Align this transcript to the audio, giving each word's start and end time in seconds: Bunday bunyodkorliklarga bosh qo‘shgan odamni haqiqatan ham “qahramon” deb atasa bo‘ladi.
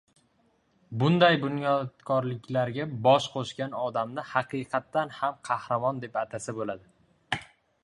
Bunday 1.01 1.35
bunyodkorliklarga 1.43 2.87
bosh 3.09 3.29
qo‘shgan 3.35 3.77
odamni 3.83 4.25
haqiqatan 4.31 5.15
ham 5.21 5.39
“qahramon” 5.51 6.03
deb 6.09 6.21
atasa 6.25 6.59
bo‘ladi. 6.63 7.45